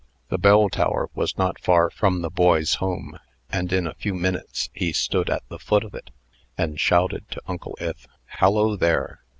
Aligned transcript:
The 0.29 0.39
bell 0.39 0.67
tower 0.67 1.11
was 1.13 1.37
not 1.37 1.59
far 1.59 1.91
from 1.91 2.23
the 2.23 2.31
boy's 2.31 2.73
home, 2.81 3.19
and 3.51 3.71
in 3.71 3.85
a 3.85 3.93
few 3.93 4.15
minutes 4.15 4.71
he 4.73 4.93
stood 4.93 5.29
at 5.29 5.47
the 5.49 5.59
foot 5.59 5.83
of 5.83 5.93
it, 5.93 6.09
and 6.57 6.79
shouted 6.79 7.29
to 7.29 7.41
Uncle 7.45 7.77
Ith: 7.79 8.07
"Hallo, 8.25 8.75
there!" 8.75 9.21